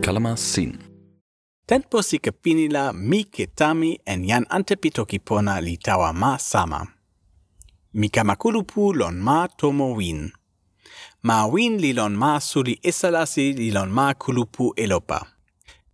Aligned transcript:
Kalama 0.00 0.36
sin. 0.36 0.78
Tempo 1.66 2.02
si 2.02 2.18
kapini 2.18 2.68
mi 2.92 3.24
ke 3.24 3.46
tami 3.46 3.98
en 4.04 4.26
jan 4.26 4.44
antepitoki 4.50 5.18
pona 5.18 5.60
li 5.60 5.78
tawa 5.78 6.12
ma 6.12 6.38
sama. 6.38 6.86
Mi 7.94 8.08
kamakulupu 8.08 8.92
lon 8.92 9.18
ma 9.20 9.48
tomo 9.48 9.94
win. 9.94 10.30
Ma 11.22 11.46
win 11.46 11.78
li 11.78 11.92
lon 11.92 12.14
ma 12.14 12.38
suli 12.40 12.78
esalasi 12.82 13.52
li 13.52 13.70
lon 13.70 13.90
ma 13.90 14.14
kulupu 14.14 14.74
elopa. 14.76 15.26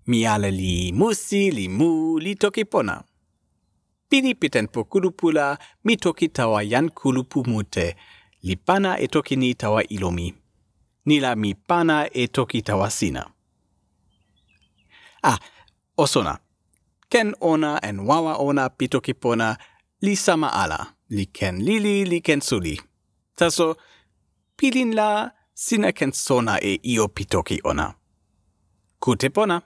Mi 0.06 0.26
ale 0.26 0.50
li 0.50 0.92
musi 0.92 1.50
li 1.50 1.68
mu 1.68 2.18
li 2.18 2.34
toki 2.34 2.64
pona. 2.64 3.04
Pini 4.08 4.34
piten 4.34 4.66
po 4.66 4.84
kulupula 4.84 5.56
mi 5.84 5.96
toki 5.96 6.28
tawa 6.28 6.64
jan 6.64 6.90
kulupu 6.90 7.44
mute– 7.46 7.94
li 8.42 8.56
pana 8.56 8.98
e 8.98 9.06
toki 9.08 9.36
ni 9.36 9.54
tawa 9.54 9.82
ilo 9.88 10.10
mi. 10.10 10.34
Ni 11.06 11.20
la 11.20 11.34
mi 11.36 11.54
pana 11.54 12.08
e 12.12 12.26
toki 12.26 12.62
tawa 12.62 12.90
sina. 12.90 13.30
Ah, 15.22 15.38
osona. 15.96 16.38
Ken 17.08 17.34
ona 17.40 17.78
en 17.82 18.00
wawa 18.00 18.36
ona 18.36 18.68
pi 18.70 18.88
toki 18.88 19.14
pona 19.14 19.56
li 20.00 20.16
sama 20.16 20.48
ala. 20.52 20.86
Li 21.08 21.26
ken 21.26 21.64
lili, 21.64 22.04
li 22.04 22.20
ken 22.20 22.40
suli. 22.40 22.80
Taso, 23.36 23.74
pilin 24.56 24.94
la 24.94 25.30
sina 25.54 25.92
ken 25.92 26.12
sona 26.12 26.58
e 26.60 26.78
io 26.82 27.08
pi 27.08 27.24
toki 27.24 27.60
ona. 27.64 27.94
Kute 28.98 29.30
pona. 29.30 29.62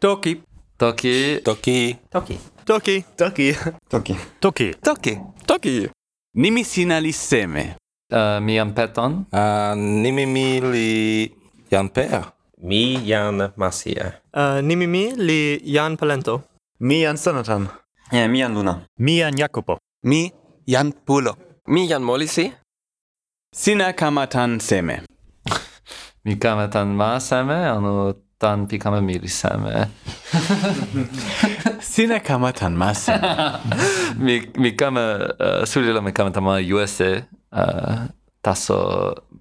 Toki. 0.00 0.42
Toki. 0.78 1.40
Toki. 1.44 1.96
Toki. 2.10 2.38
Toki. 2.64 3.04
Toki. 3.16 3.54
Toki. 3.90 4.14
Toki. 4.40 4.74
Toki. 4.82 5.18
Toki. 5.46 5.99
Nimi 6.34 6.62
sina 6.64 6.98
li 7.00 7.10
seme. 7.12 7.74
Uh, 8.12 8.38
mi 8.40 8.54
jam 8.54 8.70
peton. 8.74 9.26
Uh, 9.32 9.74
nimi 9.74 10.26
mi 10.26 10.60
li 10.60 11.32
jan 11.70 11.88
per. 11.88 12.22
Mi 12.62 13.02
jan 13.02 13.50
masia. 13.56 14.22
Uh, 14.32 14.62
nimi 14.62 14.86
mi 14.86 15.10
li 15.16 15.58
jan 15.64 15.96
palento. 15.96 16.42
Mi 16.78 17.02
jan 17.02 17.16
sanatan. 17.16 17.66
Yeah, 18.12 18.30
mi 18.30 18.38
jan 18.38 18.54
luna. 18.54 18.86
Mi 18.98 19.18
jan 19.18 19.34
jacopo. 19.34 19.78
Mi 20.04 20.30
jan 20.66 20.92
pulo. 20.92 21.34
Mi 21.66 21.88
jan 21.88 22.02
molisi. 22.02 22.52
Sina 23.52 23.92
kamatan 23.92 24.60
seme. 24.60 25.02
mi 26.24 26.36
kamatan 26.38 26.94
ma 26.94 27.18
seme, 27.18 27.58
anu 27.74 28.14
tan 28.38 28.68
pikame 28.68 29.00
miri 29.02 29.28
seme. 29.28 29.90
Sina 31.90 32.22
kama 32.22 32.54
tanmasa. 32.54 33.18
mi 34.24 34.46
mi 34.62 34.70
kama 34.78 35.34
uh, 35.34 35.42
eh, 35.42 35.62
sulilo 35.66 35.98
mi 35.98 36.14
kama 36.14 36.30
tama 36.30 36.62
USA 36.62 37.18
uh, 37.50 37.58
eh, 37.58 37.98
taso 38.38 38.78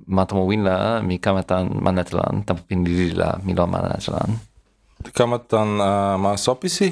matamo 0.10 0.50
winla 0.50 1.06
mi 1.06 1.22
kama 1.22 1.46
tan 1.46 1.70
manetlan 1.78 2.42
tapo 2.50 2.66
pindirila 2.66 3.38
mi 3.46 3.54
lo 3.54 3.70
manetlan. 3.70 4.42
Kama 5.14 5.38
tan 5.46 5.78
uh, 5.78 6.18
ma 6.18 6.34
sopisi 6.42 6.90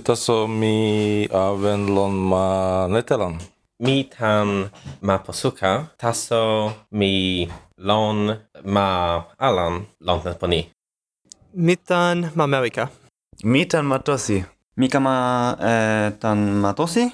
taso 0.00 0.48
mi 0.48 1.28
aven 1.28 1.92
lon 1.92 2.14
ma 2.16 2.44
netelan. 2.88 3.36
Mi 3.84 4.08
tan 4.08 4.72
ma 5.04 5.20
posuka 5.20 5.92
taso 6.00 6.72
mi 6.96 7.44
lon 7.76 8.40
ma 8.64 9.20
alan 9.36 9.84
lon 10.00 10.18
poni. 10.40 10.72
Mitan 11.52 12.32
ma 12.32 12.48
America. 12.48 12.88
Mitan 13.44 13.84
ma 13.84 14.00
Tosi 14.00 14.53
mi 14.76 14.88
kama 14.88 15.14
eh, 15.62 16.10
tan 16.18 16.38
matosi 16.62 17.06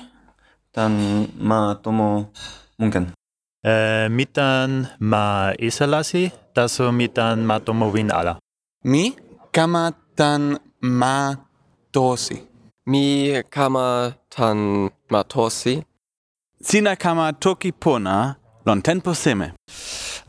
tan 0.73 0.93
matomo 1.37 2.33
mumkin. 2.79 3.13
Eh 3.61 4.09
mitan 4.09 4.89
ma 5.01 5.53
isalassi, 5.59 6.33
da 6.55 6.65
so 6.69 6.89
mitan 6.93 7.45
matomo 7.45 7.93
winala. 7.93 8.39
Mi 8.85 9.13
kama 9.53 9.93
tan 10.17 10.57
matosi. 10.81 12.37
Mi 12.87 13.05
kama 13.51 14.15
tan 14.35 14.89
matosi. 15.13 15.85
Sina 16.63 16.97
kama 16.97 17.33
toki 17.33 17.73
pona 17.73 18.37
lon 18.67 18.81
tempo 18.83 19.13
seme. 19.15 19.53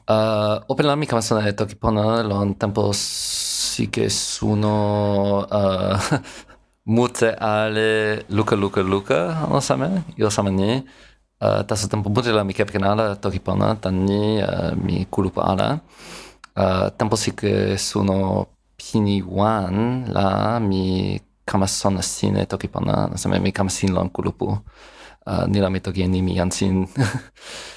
Uh, 0.10 0.60
open 0.68 0.86
la 0.88 0.96
mi 0.96 1.06
kama 1.06 1.22
sana 1.22 1.52
toki 1.54 1.76
pona 1.76 2.24
lon 2.30 2.56
tempo 2.60 2.92
sike 2.94 4.10
suno 4.10 4.76
uh, 5.48 5.96
mute 6.86 7.36
ale 7.38 8.24
luka 8.30 8.56
luka 8.56 8.82
luka 8.82 9.46
ano 9.46 9.60
same, 9.62 10.04
io 10.18 10.30
same 10.30 10.52
ni. 10.52 10.84
Uh, 11.42 11.64
taso 11.66 11.88
tempo 11.88 12.10
mute 12.10 12.32
la 12.32 12.44
mi 12.44 12.54
kepken 12.54 12.84
ala 12.84 13.16
toki 13.16 13.40
pona, 13.40 13.76
tan 13.76 14.06
ni 14.06 14.42
uh, 14.42 14.74
mi 14.78 15.06
kulupa 15.10 15.42
ala. 15.42 15.80
Uh, 16.56 16.90
tempo 16.98 17.16
sike 17.16 17.78
suno 17.78 18.46
pini 18.78 19.22
wan 19.22 20.06
la 20.14 20.60
mi 20.60 21.18
kama 21.46 21.68
sona 21.68 22.02
sine 22.02 22.46
toki 22.46 22.68
pona, 22.68 23.10
same 23.18 23.40
mi 23.40 23.52
kama 23.52 23.70
sin 23.70 23.94
lon 23.94 24.10
kulupu. 24.10 24.58
Uh, 25.26 25.46
nila 25.48 25.70
mi 25.70 25.80
toki 25.80 26.08
ni 26.08 26.22
mi 26.22 26.36
jansin. 26.36 26.86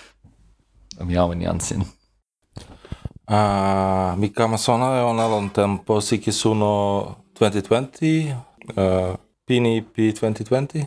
mi 1.07 1.17
awen 1.17 1.41
jansin. 1.41 1.85
Uh, 3.25 4.13
mi 4.21 4.29
kama 4.29 4.59
sona 4.59 4.99
e 4.99 5.03
ona 5.03 5.25
lon 5.29 5.49
tempo 5.51 6.01
siki 6.01 6.33
suno 6.33 7.17
2020. 7.41 8.54
uh, 8.77 9.15
Pini 9.47 9.81
P2020? 9.81 10.87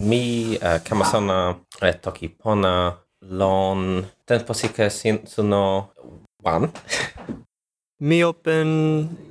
Mi 0.00 0.56
uh, 0.56 0.78
kamasana 0.82 1.56
e 1.80 1.92
toki 1.92 2.28
pona 2.28 2.98
lon 3.20 4.04
tempo 4.26 4.54
sike 4.54 4.90
sin 4.90 5.26
suno 5.26 5.92
wan. 6.42 6.70
Mi 8.02 8.24
open 8.24 8.68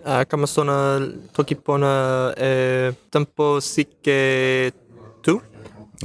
uh, 0.06 0.24
kamasona 0.24 1.00
toki 1.34 1.56
pona 1.56 2.32
e 2.38 2.94
tempo 3.12 3.60
sike 3.60 4.72
tu. 5.22 5.42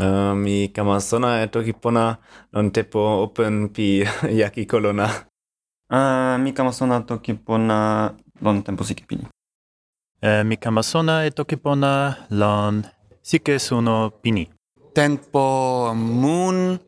Uh, 0.03 0.35
mi 0.35 0.69
kamasona 0.75 1.43
e 1.43 1.47
toki 1.47 1.73
pona 1.73 2.19
non 2.53 2.73
tempo 2.73 2.99
open 2.99 3.69
pi 3.69 4.03
yaki 4.41 4.67
kolona. 4.67 5.07
Uh, 5.87 6.35
mi 6.43 6.51
kamasona 6.53 7.07
toki 7.07 7.35
pona 7.35 8.11
lon 8.43 8.63
tempo 8.63 8.83
sike 8.83 9.07
pini 9.07 9.36
e, 10.23 10.45
mi 10.45 10.57
kama 10.57 10.83
sona 10.83 11.25
e 11.27 11.31
toki 11.31 11.57
pona 11.57 12.17
lon 12.31 12.85
sike 13.23 13.59
suno 13.59 14.11
pini. 14.23 14.45
Tempo 14.95 15.93
moon 15.95 16.79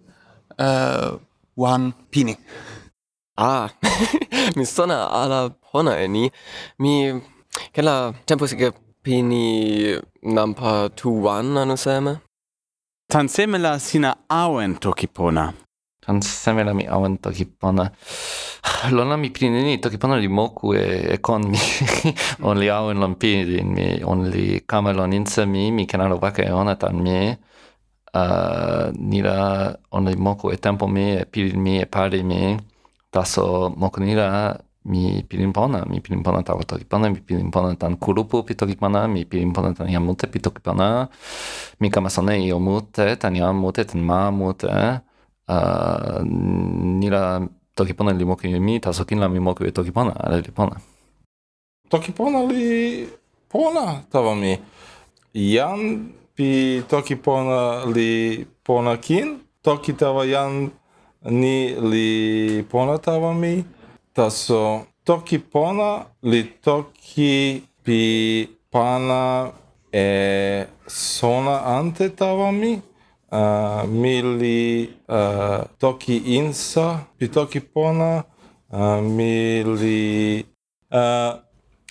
uh, 0.59 0.65
eh, 0.65 1.11
wan 1.57 1.93
pini. 2.11 2.35
Ah, 3.37 3.69
mi 4.57 4.65
sona 4.65 5.11
ala 5.21 5.51
pona 5.51 5.93
e 6.01 6.09
ni. 6.09 6.31
Mi 6.79 7.21
kella 7.73 8.15
tempo 8.27 8.47
sike 8.47 8.73
pini 9.03 9.45
nampa 10.23 10.89
tu 10.97 11.09
wan 11.25 11.57
anu 11.59 11.77
seme. 11.77 12.13
Tan 13.13 13.29
seme 13.29 13.59
la 13.59 13.79
sina 13.79 14.11
awen 14.29 14.77
toki 14.83 15.07
pona. 15.07 15.53
Kan 16.09 16.25
semerami 16.25 16.89
awen 16.89 17.21
toki 17.21 17.45
pona 17.45 17.85
lona 18.97 19.17
mi 19.21 19.29
pinini 19.29 19.77
toki 19.77 19.99
pona 20.01 20.17
li 20.17 20.29
moku 20.29 20.73
e, 20.73 20.85
e 21.15 21.17
kon 21.21 21.43
mi. 21.53 21.61
on 22.49 22.57
li 22.57 22.69
awen 22.73 22.97
lon 23.03 23.13
pinin 23.21 23.69
mi. 23.77 23.89
On 24.09 24.25
li 24.33 24.47
kamelon 24.65 25.13
insa 25.13 25.45
mi. 25.45 25.69
Mi 25.71 25.85
kenalo 25.85 26.17
waka 26.17 26.41
e 26.49 26.51
ona 26.61 26.75
tan 26.81 26.97
mi. 27.05 27.19
Uh, 28.17 28.89
nila 28.97 29.37
on 29.93 30.09
li 30.09 30.17
moku 30.17 30.49
e 30.49 30.57
tempo 30.57 30.89
mi. 30.89 31.21
E 31.21 31.25
pilin 31.29 31.61
mi 31.61 31.75
e 31.85 31.87
pari 31.87 32.23
mi. 32.25 32.57
Taso 33.13 33.69
moku 33.77 34.01
nila 34.01 34.57
mi 34.89 35.21
pilin 35.29 35.53
pona. 35.53 35.85
Mi 35.91 36.01
pilin 36.01 36.23
pona 36.25 36.41
tawa 36.43 36.65
toki 36.65 36.85
pona, 36.89 37.11
Mi 37.13 37.21
pilin 37.21 37.51
pona 37.53 37.77
tan 37.77 37.99
kurupu 38.01 38.47
pi 38.49 38.55
toki 38.57 38.77
pona, 38.81 39.05
Mi 39.13 39.27
pilin 39.29 39.53
pona 39.53 39.75
tan 39.77 39.93
yamute 39.93 40.25
pi 40.33 40.41
toki 40.41 40.61
pona, 40.65 41.05
Mi 41.81 41.91
kamasone 41.93 42.41
io 42.49 42.57
mute. 42.59 43.17
Tan 43.21 43.35
yamute 43.37 43.85
tan 43.85 44.01
ma 44.01 44.31
mute. 44.33 45.05
а, 45.49 46.21
нила 46.25 47.49
токи 47.75 47.95
пона 47.95 48.15
ли 48.15 48.25
моки 48.25 48.49
ми, 48.49 48.81
та 48.81 48.93
сокинла 48.93 49.29
ми 49.29 49.41
моки 49.41 49.65
ве 49.65 49.73
токи 49.73 49.93
пона, 49.93 50.15
але 50.17 50.39
ли 50.39 50.51
пона? 50.55 50.77
Токи 51.89 52.13
пона 52.13 52.47
ли 52.47 53.09
пона, 53.49 54.03
това 54.13 54.35
ми. 54.35 54.59
Јан 55.35 56.05
пи 56.35 56.83
токи 56.89 57.17
пона 57.17 57.83
ли 57.87 58.47
пона 58.65 58.97
кин, 59.01 59.41
токи 59.63 59.93
тава 59.93 60.25
јан 60.27 60.71
ни 61.25 61.77
ли 61.81 62.65
пона 62.71 62.99
това 62.99 63.33
ми, 63.35 63.65
та 64.15 64.31
со 64.31 64.87
токи 65.05 65.39
пона 65.39 66.05
ли 66.25 66.53
токи 66.65 67.63
пи 67.85 68.49
пана 68.71 69.51
е 69.93 70.67
сона 70.89 71.63
анте 71.65 72.09
това 72.11 72.53
ми, 72.53 72.83
Ah, 73.31 73.83
uh, 73.85 73.89
mili 73.89 74.89
uh, 75.09 75.15
ah, 75.15 75.65
toki 75.79 76.17
insa 76.17 77.05
pi 77.19 77.29
toki 77.29 77.61
pona 77.61 78.25
ah, 78.73 78.97
uh, 78.97 79.01
mili 79.05 80.47
uh, 80.91 81.33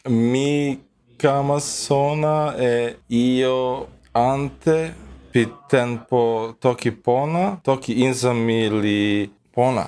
mi 0.09 0.79
kama 1.17 1.59
sona 1.59 2.57
e 2.57 2.97
io 3.09 3.87
ante 4.13 4.93
pi 5.31 5.45
tempo 5.69 6.55
toki 6.59 6.91
pona 6.91 7.61
toki 7.63 7.93
insa 8.01 8.33
mili 8.33 9.29
pona. 9.53 9.85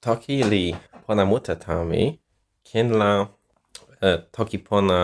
Toki 0.00 0.44
li 0.50 0.64
pona 1.06 1.24
muta 1.24 1.54
tami 1.56 2.02
ken 2.62 2.92
la 3.00 3.10
uh, 4.06 4.18
toki 4.30 4.58
pona 4.58 4.98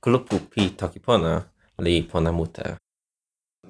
kulupu 0.00 0.36
pi 0.50 0.70
toki 0.78 1.00
pona 1.06 1.42
li 1.78 2.02
pona 2.02 2.30
muta 2.32 2.78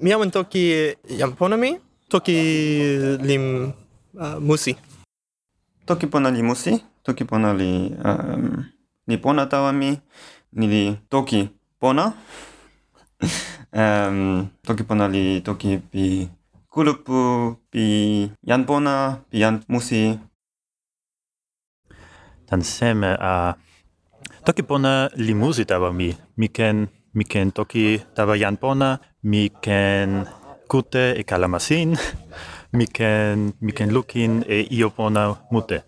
miałem 0.00 0.31
toki 0.31 0.94
Japonami, 1.09 1.79
toki 2.09 2.37
lim 3.23 3.73
uh, 4.15 4.41
musi. 4.41 4.77
Toki 5.87 6.06
ponali 6.06 6.43
musi, 6.43 6.85
toki 7.03 7.25
ponali 7.25 7.94
um, 8.05 8.65
ni 9.06 9.19
pona 9.19 9.47
tawa 9.47 9.73
mi, 9.73 9.99
ni 10.53 10.99
toki 11.09 11.49
pona. 11.79 12.12
um, 13.73 14.49
toki 14.62 14.85
ponali 14.85 15.43
toki 15.43 15.79
pi 15.79 16.29
kulupu, 16.69 17.56
pi 17.71 18.31
jan 18.43 18.65
pona, 18.65 19.19
pi 19.31 19.39
jan 19.39 19.62
musi. 19.69 20.19
Tan 22.47 22.62
seme 22.62 23.17
a... 23.21 23.55
Toki 24.44 24.62
pona 24.62 25.09
li 25.17 25.35
musi 25.35 25.65
tawa 25.65 25.93
mi, 25.93 26.11
mi 26.37 26.49
ken, 26.49 26.89
mi 27.15 27.25
ken 27.25 27.53
toki 27.53 28.03
tawa 28.15 28.35
jan 28.39 28.56
pona, 28.56 28.99
mi 29.23 29.49
ken 29.65 30.27
kute 30.71 31.05
e 31.21 31.23
kalamasin, 31.23 31.97
mi 32.77 32.87
ken, 32.87 33.53
mi 33.61 33.73
ken 33.73 33.91
lukin 33.95 34.43
e 34.49 34.67
iopona 34.79 35.23
mute. 35.53 35.79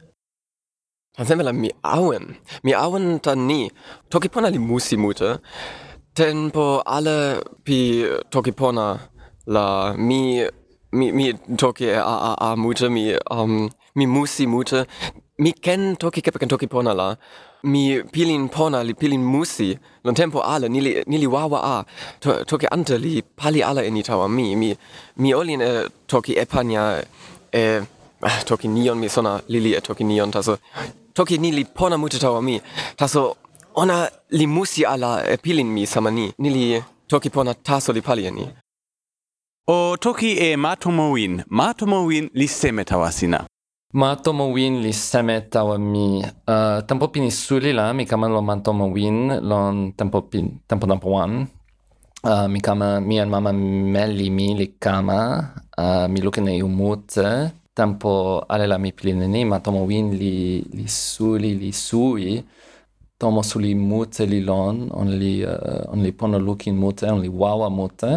Tan 1.16 1.26
semela 1.26 1.52
mi 1.52 1.70
awen, 1.82 2.24
mi 2.64 2.72
awen 2.74 3.20
tan 3.24 3.46
ni, 3.46 3.70
toki 4.10 4.28
pona 4.28 4.48
li 4.54 4.58
musi 4.58 4.96
mute, 4.96 5.30
tempo 6.14 6.82
alle 6.86 7.42
pi 7.64 8.06
toki 8.30 8.52
pona 8.52 8.86
la 9.46 9.94
mi 9.96 10.46
mi 10.92 11.06
mi 11.12 11.32
toki 11.58 11.90
a 11.90 12.02
a 12.30 12.32
a 12.46 12.56
mute 12.56 12.88
mi 12.88 13.04
um 13.30 13.68
mi 13.96 14.06
musi 14.06 14.46
mute 14.46 14.86
mi 15.42 15.50
ken 15.52 15.96
toki 15.96 16.20
kepen 16.22 16.48
toki 16.48 16.66
pona 16.66 16.92
la 17.00 17.08
Mi 17.64 18.02
pilin 18.14 18.48
pona 18.48 18.78
li 18.88 18.94
pilin 18.94 19.22
musi. 19.32 19.70
Lon 20.04 20.14
tempo 20.14 20.38
ala 20.54 20.68
ni 20.68 20.80
nili 20.80 21.02
ni 21.06 21.16
li 21.18 21.26
wawa 21.26 21.58
a. 21.74 21.76
To, 22.22 22.44
toki 22.44 22.66
ante 22.74 22.98
li 23.04 23.22
pali 23.40 23.60
ala 23.62 23.82
in 23.88 23.96
tawa 24.08 24.26
mi 24.36 24.56
mi 24.60 24.68
mi 25.16 25.34
olin 25.40 25.62
e 25.62 25.70
toki 26.06 26.32
epania 26.42 26.82
e 27.52 27.80
ah, 28.28 28.38
toki 28.48 28.68
nion 28.68 28.98
mi 28.98 29.08
sona 29.08 29.32
lili 29.48 29.70
e 29.78 29.80
toki 29.80 30.04
nion 30.04 30.30
taso 30.30 30.58
toki 31.14 31.38
ni 31.38 31.50
li 31.52 31.64
pona 31.64 31.96
mute 31.98 32.18
tawa 32.18 32.40
mi 32.42 32.60
taso 32.96 33.36
ona 33.74 33.96
li 34.38 34.46
musi 34.46 34.82
ala 34.84 35.10
e 35.32 35.36
pilin 35.44 35.68
mi 35.76 35.86
sama 35.86 36.10
ni 36.10 36.26
ni 36.42 36.48
li 36.56 36.64
toki 37.10 37.28
pona 37.30 37.52
taso 37.54 37.92
li 37.92 38.02
pali 38.08 38.26
eni 38.26 38.46
O 39.66 39.96
toki 39.96 40.36
e 40.38 40.56
matomowin 40.56 41.42
matomowin 41.48 42.28
li 42.34 42.46
seme 42.48 42.84
tawa 42.84 43.10
sina. 43.12 43.46
Ma 43.94 44.16
tomo 44.18 44.50
win 44.50 44.82
li 44.82 44.90
seme 44.92 45.36
tawa 45.52 45.78
mi. 45.78 46.18
Eh, 46.18 46.26
uh, 46.50 46.82
tampo 46.82 47.06
pini 47.14 47.30
suli 47.30 47.70
la 47.72 47.92
mi 47.94 48.04
kama 48.10 48.26
lo 48.26 48.42
matomo 48.42 48.90
win 48.90 49.18
lon 49.50 49.94
tampo 49.94 50.18
pin 50.30 50.46
tampo 50.66 50.84
tampo 50.90 51.08
wan 51.14 51.32
uh, 52.26 52.30
eh, 52.30 52.46
mi 52.50 52.58
kama 52.66 52.98
mi 52.98 53.20
an 53.22 53.30
mama 53.30 53.52
meli 53.94 54.30
mi 54.34 54.58
li 54.58 54.66
kama. 54.84 55.20
Uh, 55.78 56.06
mi 56.10 56.18
lukin 56.26 56.48
e 56.50 56.58
umute 56.62 57.54
tampo 57.70 58.42
ale 58.50 58.66
la 58.66 58.78
mi 58.82 58.90
pline 58.90 59.26
ni 59.30 59.44
matomo 59.46 59.86
win 59.86 60.06
li 60.18 60.66
li 60.74 60.86
suli 60.90 61.54
li 61.54 61.70
sui. 61.70 62.42
Tomo 63.14 63.42
suli 63.46 63.78
mute 63.78 64.26
li 64.26 64.40
lon 64.42 64.90
on 64.90 65.08
li 65.20 65.34
uh, 65.46 65.92
on 65.92 66.02
li 66.02 66.10
pono 66.18 66.38
lukin 66.42 66.74
mute 66.82 67.06
on 67.06 67.20
li 67.22 67.30
wawa 67.30 67.70
mute. 67.70 68.10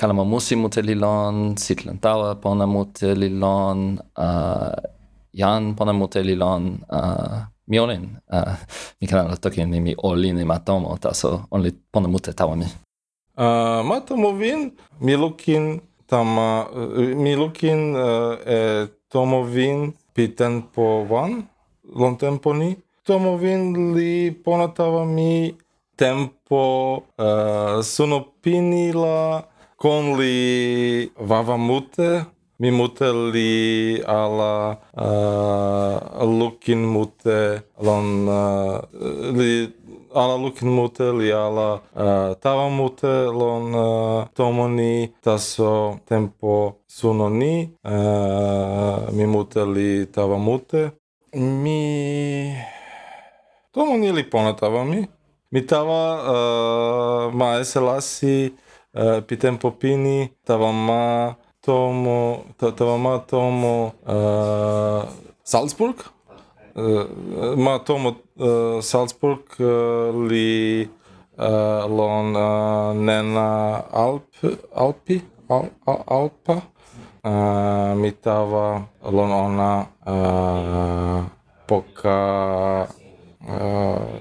Kalamamousse 0.00 0.56
Mutelilon, 0.56 1.56
Sitlantawa 1.58 2.34
Pona 2.34 2.64
Elilan, 3.02 4.00
uh, 4.18 4.24
eh, 4.24 4.90
Jan 5.34 5.74
Pona 5.76 5.92
Elilan, 6.14 6.78
uh, 6.90 6.98
eh, 6.98 7.42
Mionin, 7.66 8.16
uh, 8.32 8.38
eh, 8.38 8.56
mikä 9.00 9.22
on 9.22 9.36
toki 9.40 9.66
nimi 9.66 9.94
oli 10.02 10.32
nimattomo, 10.32 10.96
taso 11.00 11.40
on 11.50 11.62
li 11.62 11.72
Pona 11.92 12.08
Mutetawami. 12.08 12.64
Uh, 12.64 13.86
mä 13.86 14.00
tomovin, 14.00 14.76
milukin 15.00 15.82
tama, 16.06 16.66
milukin 17.14 17.94
uh, 17.96 18.32
e, 18.46 18.88
tomovin 19.12 19.94
piten 20.14 20.62
po 20.62 21.06
van, 21.10 21.48
lon 21.94 22.16
temponi, 22.16 22.78
tomovin 23.06 23.94
li 23.96 24.30
ponatavami 24.44 25.56
tempo 25.96 26.96
uh, 26.96 27.82
sunopinila 27.82 29.49
con 29.80 30.12
li 30.18 31.10
vava 31.16 31.56
mute, 31.56 32.26
mi 32.60 32.70
mute 32.70 33.08
li 33.32 33.96
ala 34.04 34.76
uh, 34.92 36.24
lukin 36.38 36.84
mute, 36.84 37.64
lon 37.80 38.28
uh, 38.28 38.76
li 39.32 39.72
ala 40.12 40.36
lukin 40.36 40.68
mute, 40.68 41.08
li 41.16 41.32
ala 41.32 41.80
uh, 41.96 42.36
tava 42.44 42.68
mute, 42.68 43.14
lon 43.32 43.72
uh, 43.72 44.28
tomo 44.36 44.68
ni, 44.68 45.08
taso 45.24 45.96
tempo 46.04 46.84
suno 46.86 47.32
ni, 47.32 47.64
uh, 47.80 49.08
mi 49.16 49.24
mute 49.24 49.64
li 49.64 49.90
tava 50.12 50.36
mute. 50.36 50.90
Mi... 51.32 52.52
Tomo 53.72 53.96
ni 53.96 54.12
li 54.12 54.28
pona 54.28 54.52
tava 54.52 54.84
mi. 54.84 55.06
Mi 55.50 55.64
tava 55.64 56.00
uh, 56.20 57.32
ma 57.32 57.56
eselasi 57.58 58.68
Eh, 58.92 59.22
pitem 59.22 59.56
popini 59.56 60.32
tavama 60.44 61.36
tomu, 61.62 62.42
tavama 62.58 63.18
tomu 63.22 63.92
eh, 64.02 65.02
Salzburg? 65.44 65.94
Eh, 66.74 67.06
ma 67.56 67.78
tomu 67.78 68.16
Salzburg 68.82 69.46
li 70.28 70.88
lon 71.38 72.34
nena 73.04 73.84
Alp, 73.92 74.26
Alpi, 74.74 75.22
Al, 75.48 75.70
Alpa? 75.86 76.56
mi 77.94 78.10
tava 78.20 78.82
lon 79.06 79.30
ona 79.30 79.86
poka 81.66 82.18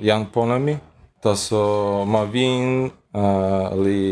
Jan 0.02 0.26
Ponami, 0.32 0.78
ta 1.22 1.34
so 1.36 2.06
Mavin, 2.06 2.92
Uh, 3.10 3.74
li 3.82 4.06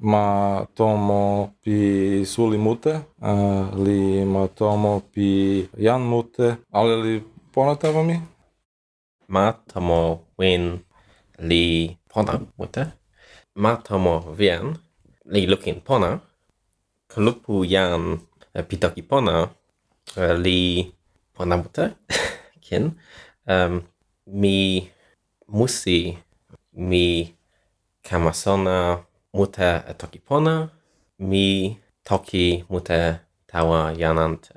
ma 0.00 0.64
tomo 0.72 1.52
pi 1.60 2.24
suli 2.24 2.56
mute, 2.56 2.94
uh, 3.20 3.76
li 3.84 4.24
ma 4.24 4.48
tomo 4.48 5.04
pi 5.12 5.60
jan 5.76 6.00
mute, 6.00 6.64
ale 6.72 6.94
li 7.04 7.14
ponatava 7.52 8.00
mi? 8.02 8.16
Ma 9.28 9.52
tomo 9.52 10.32
win 10.40 10.80
li 11.44 11.92
pona 12.08 12.40
mute, 12.56 12.84
ma 13.60 13.76
tomo 13.76 14.32
vien 14.32 14.72
li 15.28 15.44
lukin 15.44 15.84
pona, 15.84 16.16
kalupu 17.12 17.68
jan 17.68 18.16
uh, 18.16 18.64
pitoki 18.68 19.02
pona, 19.04 19.44
li 20.44 20.88
pona 21.36 21.60
mute, 21.60 21.84
kin, 22.64 22.96
um, 23.44 23.82
mi 24.40 24.88
musi 25.52 26.16
mi 26.72 27.33
kama 28.04 28.32
sona 28.32 28.98
mute 29.34 29.70
e 29.90 29.92
toki 30.00 30.18
pona, 30.18 30.68
mi 31.18 31.76
toki 32.04 32.64
mute 32.70 33.00
tawa 33.46 33.94
janante. 34.00 34.54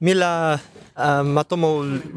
Mi 0.00 0.14
la 0.14 0.58
uh, 0.96 1.22
matomo 1.34 1.70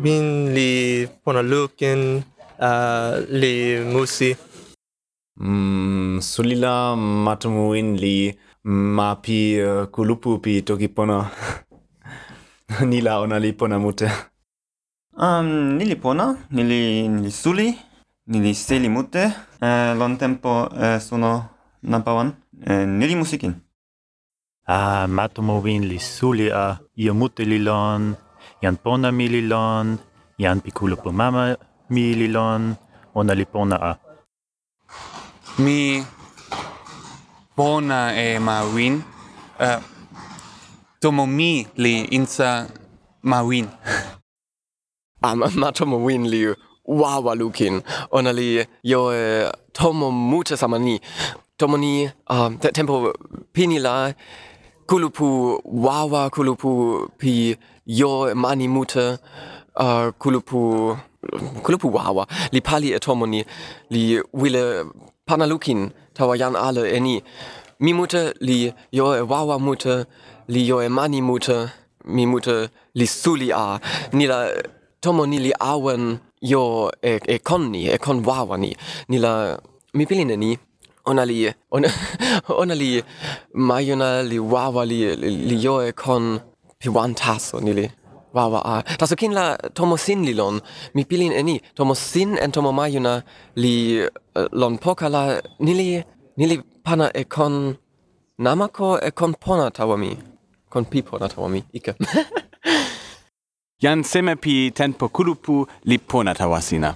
min 0.03 0.53
li 0.55 1.07
pona 1.23 1.41
lukin, 1.41 2.23
uh, 2.67 3.13
li 3.41 3.53
musi. 3.93 4.31
Mm, 5.39 6.21
sulila 6.21 6.95
matomo 7.25 7.75
in 7.75 7.97
li 8.03 8.17
mapi 8.97 9.39
uh, 9.61 9.85
kulupu 9.93 10.39
pi 10.43 10.61
toki 10.67 10.87
pona. 10.87 11.17
nila 12.89 13.19
ona 13.19 13.37
li 13.39 13.51
pona 13.53 13.77
mute. 13.79 14.07
Um, 15.17 15.47
nili 15.77 15.95
pona, 15.95 16.25
nili, 16.51 17.07
nili 17.09 17.31
suli 17.31 17.90
niri 18.27 18.89
mute 18.89 19.33
eh, 19.61 19.93
lon 19.97 20.17
tempo 20.17 20.69
eh, 20.69 20.99
sono 20.99 21.49
nampawan 21.81 22.31
eh, 22.65 22.85
nili 22.85 23.15
musikin. 23.15 23.53
Ah, 24.67 25.07
matomo 25.07 25.59
win 25.61 25.87
li 25.87 25.97
suli 25.99 26.51
a 26.51 26.77
io 26.95 27.13
mute 27.13 27.43
li 27.43 27.59
lon, 27.59 28.15
jan 28.61 28.77
pona 28.77 29.11
mi 29.11 29.27
li 29.27 29.41
lon, 29.47 29.97
jan 30.37 30.61
pikulo 30.61 30.95
po 30.95 31.11
mama 31.11 31.57
mi 31.89 32.13
li 32.15 32.27
lon, 32.27 32.75
ona 33.13 33.33
li 33.33 33.45
pona 33.45 33.75
a. 33.75 33.91
Mi 35.57 36.03
pona 37.55 38.13
e 38.15 38.39
ma 38.39 38.63
win, 38.73 39.03
uh, 39.59 39.81
tomo 41.01 41.25
mi 41.25 41.65
li 41.75 42.07
insa 42.15 42.67
ma 43.23 43.41
win. 43.41 43.67
ah, 45.25 45.35
ma, 45.35 45.49
ma 45.55 45.71
tomo 45.71 45.97
win 45.97 46.29
li 46.29 46.45
wawa 46.85 47.35
lukin. 47.35 47.81
Onali 48.11 48.65
yo 48.83 49.51
tomo 49.73 50.11
mute 50.11 50.57
samani 50.57 50.99
tomoni 51.57 52.09
um, 52.29 52.57
te 52.57 52.71
tempo 52.71 53.13
pinila 53.53 54.13
kulupu 54.87 55.61
wawa 55.65 56.29
kulupu 56.29 57.09
pi 57.17 57.55
yo 57.85 58.35
mani 58.35 58.67
mute 58.67 59.17
uh, 59.75 60.09
kulupu 60.19 60.97
kulupu 61.63 61.95
wawa. 61.95 62.27
Li 62.51 62.61
pali 62.61 62.91
etomoni 62.93 63.45
li 63.89 64.21
wile 64.33 64.85
panalukin 65.25 65.91
tawa 66.13 66.37
yan 66.37 66.55
ale 66.55 66.91
eni 66.97 67.23
mi 67.79 67.93
mute 67.93 68.33
li 68.39 68.73
yo 68.91 69.15
e 69.15 69.21
wawa 69.21 69.59
mute 69.59 70.05
li 70.47 70.67
yo 70.67 70.81
e 70.83 70.89
mani 70.89 71.21
mute 71.21 71.69
mi 72.05 72.25
mute 72.25 72.69
li 72.95 73.07
suli 73.07 73.51
a. 73.53 73.79
Nila 74.13 74.49
tomo 75.01 75.25
nili 75.25 75.53
awen 75.59 76.19
yo 76.41 76.89
e, 77.01 77.19
e 77.25 77.39
conni 77.39 77.87
e 77.87 77.97
con 77.97 78.23
wawani 78.25 78.75
nila 79.09 79.59
mi 79.93 80.05
piline 80.05 80.35
ni. 80.37 80.57
Ona 81.05 81.23
li 81.25 81.49
on, 81.71 81.83
ona 82.61 82.75
li 82.75 83.01
maiona 83.53 84.21
li 84.21 84.37
wawa 84.39 84.85
li 84.85 85.15
li 85.49 85.55
yo 85.65 85.81
e 85.81 85.91
con 85.93 86.39
pi 86.79 86.89
wan 86.89 87.13
taso 87.15 87.59
nili 87.59 87.89
wawa 88.33 88.59
a. 88.73 88.75
Taso 88.99 89.15
kin 89.15 89.33
la 89.33 89.57
tomo 89.73 89.97
sin 89.97 90.21
li 90.27 90.33
lon. 90.33 90.61
Mi 90.93 91.03
pilin 91.09 91.33
eni 91.33 91.55
tomo 91.75 91.93
sin 91.95 92.37
en 92.37 92.51
tomo 92.51 92.71
maiona 92.71 93.13
li 93.55 93.73
uh, 94.01 94.47
lon 94.51 94.77
poka 94.77 95.09
la 95.09 95.41
nili 95.59 96.03
nili 96.37 96.55
pana 96.85 97.07
e 97.21 97.23
con 97.25 97.77
namako 98.37 98.97
e 99.07 99.11
con 99.11 99.33
pona 99.43 99.71
tawami 99.77 100.11
con 100.71 100.85
pipo 100.85 101.17
na 101.19 101.27
tawami 101.27 101.59
ike. 101.73 101.93
Jan 103.81 104.03
seme 104.03 104.35
pi 104.37 104.69
tempo 104.69 105.09
kulupu 105.09 105.65
li 105.89 105.97
pona 105.97 106.33
tawasina. 106.37 106.93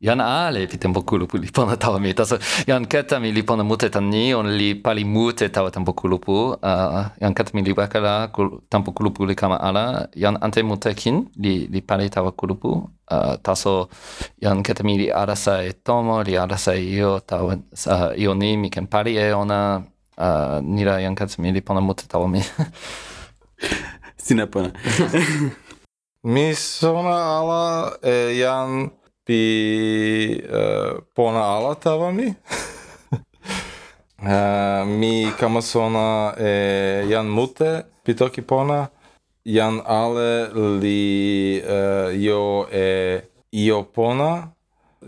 Jan 0.00 0.20
ale 0.20 0.68
pi 0.70 0.78
tempo 0.78 1.02
kulupu 1.02 1.36
li 1.36 1.50
pona 1.50 1.74
tawa 1.76 1.98
mi. 1.98 2.14
Taso, 2.14 2.38
jan 2.68 2.86
keta 2.86 3.18
mi 3.18 3.32
li 3.32 3.42
pona 3.42 3.64
mute 3.64 3.90
tan 3.90 4.06
ni, 4.08 4.32
on 4.32 4.46
li 4.54 4.74
pali 4.74 5.02
mute 5.04 5.48
tawa 5.50 5.70
tempo 5.74 5.92
kulupu. 5.92 6.54
Uh, 6.62 7.10
jan 7.20 7.34
keta 7.34 7.50
mi 7.54 7.62
li 7.66 7.72
wakala 7.74 8.30
kul, 8.30 8.62
tempo 8.70 8.92
kulupu 8.92 9.26
li 9.26 9.34
kama 9.34 9.58
ala. 9.58 10.06
Jan 10.14 10.38
ante 10.40 10.62
mute 10.62 10.94
kin 10.94 11.26
li, 11.42 11.66
li 11.66 11.80
pali 11.82 12.06
tawa 12.08 12.30
kulupu. 12.38 12.70
Uh, 13.10 13.34
taso, 13.42 13.88
jan 14.40 14.62
keta 14.62 14.86
mi 14.86 14.94
li 14.96 15.10
arasa 15.10 15.64
e 15.66 15.72
tomo, 15.72 16.22
li 16.22 16.36
arasa 16.38 16.74
e 16.78 16.84
io, 16.86 17.18
tawa 17.18 17.58
uh, 17.58 18.10
io 18.16 18.34
ni, 18.34 18.56
mi 18.56 18.70
ken 18.70 18.86
pali 18.86 19.18
e 19.18 19.32
ona. 19.34 19.82
Uh, 20.16 20.60
nira 20.62 21.00
jan 21.02 21.18
keta 21.18 21.42
mi 21.42 21.50
li 21.50 21.60
pona 21.60 21.80
mute 21.82 22.06
tawa 22.06 22.30
mi. 22.30 22.38
sina 24.24 24.46
pona. 24.46 24.70
Mi 26.22 26.52
ala 26.52 27.96
e 28.02 28.36
jan 28.36 28.90
pi 29.24 30.42
uh, 30.52 31.00
pona 31.14 31.40
ala 31.56 31.74
tawa 31.74 32.12
mi. 32.12 32.28
uh, 34.20 34.84
mi 35.00 35.32
kama 35.38 35.62
sona 35.62 36.34
e 36.36 37.06
jan 37.08 37.26
mute 37.26 37.86
pi 38.04 38.12
toki 38.14 38.42
pona. 38.42 38.90
Jan 39.44 39.80
ale 39.86 40.52
li 40.52 41.62
uh, 41.64 42.12
io 42.12 42.68
e 42.68 43.22
io 43.52 43.84
pona. 43.84 44.52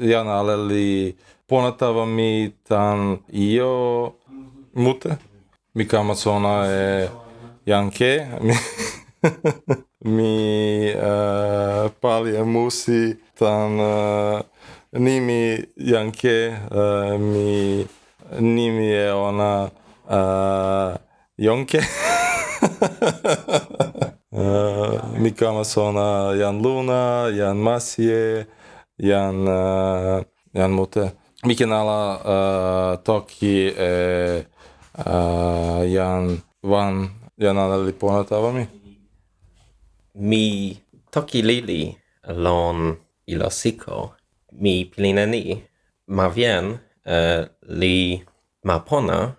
Jan 0.00 0.28
ale 0.28 0.56
li 0.56 1.14
pona 1.46 1.72
tawa 1.72 2.06
mi 2.06 2.56
tan 2.64 3.20
io 3.28 4.16
mute. 4.72 5.18
Mi 5.74 5.84
kama 5.84 6.14
sona 6.14 6.64
e 6.72 7.10
jan 7.66 7.90
ke. 7.90 8.12
mi 10.04 10.88
e, 10.88 11.88
palje 12.00 12.44
musi, 12.44 13.16
tam 13.38 13.80
e, 13.80 14.42
nimi 14.92 15.64
Janke, 15.76 16.56
e, 16.70 17.18
mi 17.18 17.86
nimi 18.40 18.86
je 18.86 19.12
ona 19.12 19.70
Jonke. 21.36 21.80
mi 25.18 25.30
kama 25.30 25.64
su 25.64 25.82
ona 25.82 26.34
Jan 26.34 26.62
Luna, 26.62 27.28
Jan 27.28 27.56
Masije, 27.56 28.46
Jan, 28.98 29.46
Jan 30.52 30.70
Mute. 30.70 31.10
Mi 31.44 31.56
kanala 31.56 32.96
Toki, 33.04 33.72
Jan 35.86 36.40
Van, 36.62 37.08
Jan 37.36 37.58
Anali 37.58 37.92
Ponatavami. 37.92 38.81
mi 40.14 40.76
toki 41.10 41.42
lili 41.42 41.96
lon 42.28 42.96
ilo 43.26 43.50
siko, 43.50 44.14
mi 44.52 44.84
pilina 44.84 45.26
ni. 45.26 45.62
Ma 46.06 46.28
vien 46.28 46.76
uh, 47.06 47.42
li 47.80 48.20
ma 48.64 48.78
pona, 48.78 49.36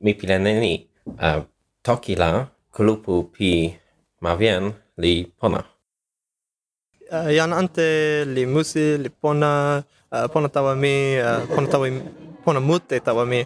mi 0.00 0.14
pilina 0.14 0.52
ni. 0.52 0.86
Uh, 1.06 1.42
toki 1.82 2.14
la 2.16 2.46
kulupu 2.70 3.32
pi 3.34 3.74
ma 4.20 4.34
vien 4.34 4.72
li 4.96 5.26
pona. 5.40 5.64
Uh, 7.12 7.28
jan 7.34 7.52
ante 7.52 8.24
li 8.24 8.46
musi, 8.46 8.96
li 8.98 9.10
pona, 9.10 9.82
uh, 10.12 10.26
pona 10.32 10.48
tawa 10.48 10.74
mi, 10.74 11.18
uh, 11.18 11.42
pona 11.54 11.68
tawa 11.68 11.86
pona 12.44 12.60
mute 12.60 13.00
tawa 13.00 13.26
mi. 13.26 13.44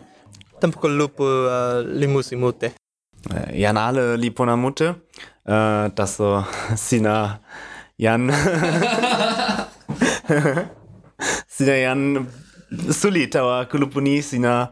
Tempo 0.61 0.81
kulupu 0.81 1.25
uh, 1.25 1.81
li 1.85 2.07
musi 2.07 2.37
mute. 2.37 2.73
Jan 3.63 3.77
ale 3.77 4.17
li 4.17 4.31
pona 4.31 4.57
mute. 4.57 4.89
Uh, 5.47 5.89
taso 5.97 6.45
sina 6.87 7.41
jan. 7.99 8.31
Sina 11.49 11.75
jan 11.81 12.27
suli 12.93 13.27
tawa 13.27 13.65
kulupuni 13.65 14.21
sina 14.23 14.69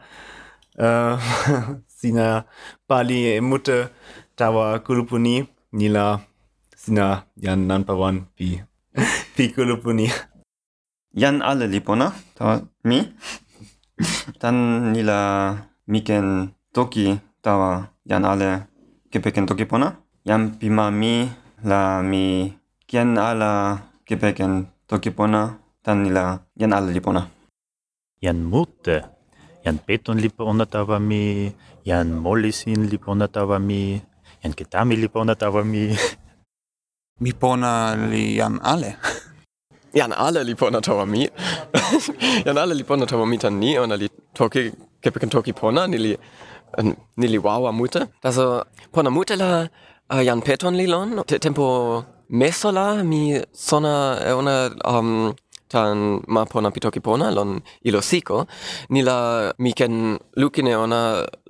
uh, 0.77 1.17
sina 1.99 2.45
pali 2.89 3.25
e 3.33 3.41
mute 3.41 3.89
tawa 4.37 4.79
kulupuni 4.85 5.49
nila 5.73 6.21
sina 6.77 7.25
jan 7.41 7.65
nanpawan 7.65 8.29
pi 8.37 8.61
pi 9.35 9.49
kulupuni 9.55 10.11
Jan 11.15 11.47
ale 11.47 11.71
li 11.71 11.79
pona, 11.79 12.11
tawa 12.35 12.59
mi. 12.83 12.99
Tan 14.43 14.91
nila 14.91 15.55
miken 15.87 16.51
toki 16.75 17.15
tawa 17.39 17.94
jan 18.05 18.25
ale 18.25 18.69
kepeken 19.11 19.49
toki 19.49 19.65
pona. 19.65 19.97
Jan 20.25 20.57
pima 20.57 20.89
mi 20.89 21.29
la 21.65 22.01
mi 22.01 22.53
ken 22.89 23.17
ala 23.19 23.81
kepeken 24.05 24.69
toki 24.89 25.11
pona 25.11 25.57
tan 25.85 26.05
nila 26.05 26.25
jan 26.57 26.73
ale 26.77 26.93
li 26.93 27.01
pona. 27.01 27.23
Jan 28.25 28.41
mute, 28.41 28.97
jan 29.65 29.77
peton 29.87 30.17
li 30.25 30.29
pona 30.29 30.65
tawa 30.65 30.97
mi, 31.01 31.53
jan 31.85 32.09
molisin 32.25 32.89
li 32.89 32.97
pona 33.05 33.27
tawa 33.29 33.57
mi, 33.61 34.01
jan 34.41 34.53
ketami 34.57 34.97
li 34.97 35.09
pona 35.09 35.35
tawa 35.37 35.61
mi. 35.65 35.93
mi 37.23 37.33
pona 37.33 37.93
li 38.11 38.37
jan 38.41 38.57
ale. 38.73 38.97
jan 39.99 40.13
ale 40.27 40.41
li 40.49 40.55
pona 40.57 40.81
tawa 40.81 41.05
mi. 41.13 41.29
jan 42.47 42.57
ale 42.57 42.73
li 42.77 42.85
pona 42.89 43.05
tawa 43.05 43.25
mi 43.29 43.37
tan 43.37 43.55
ni, 43.61 43.77
ona 43.77 43.97
li 44.01 44.09
toki 44.33 44.73
kepeken 45.05 45.29
toki 45.29 45.53
pona, 45.53 45.85
ni 45.87 45.99
li 46.05 46.13
nili 47.16 47.38
wawa 47.38 47.73
mute. 47.73 48.00
Also, 48.23 48.64
pona 48.93 49.11
mute 49.11 49.37
la 49.37 49.69
uh, 50.12 50.23
jan 50.25 50.40
peton 50.40 50.75
lilon, 50.81 51.23
te 51.26 51.38
tempo 51.38 52.04
mesola 52.31 53.04
mi 53.04 53.40
sona 53.52 54.19
e 54.28 54.33
una 54.33 54.71
um, 54.85 55.35
tan 55.69 56.21
ma 56.35 56.45
pona 56.45 56.71
pitoki 56.75 57.00
pona 57.07 57.26
lon 57.37 57.50
ilo 57.88 58.00
siko, 58.00 58.47
nila 58.90 59.16
mi 59.59 59.73
ken 59.73 60.19
lukine 60.40 60.73
ona 60.85 61.00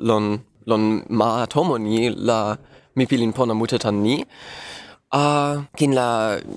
lon, 0.09 0.25
lon 0.67 0.83
ma 1.19 1.27
atomo 1.43 1.75
ni 1.79 2.11
la 2.11 2.57
mi 2.97 3.05
pilin 3.11 3.33
pona 3.33 3.55
mute 3.55 3.79
tan 3.85 3.97
ni. 4.03 4.17
Uh, 5.13 5.63
kin 5.79 5.93
la 5.99 6.09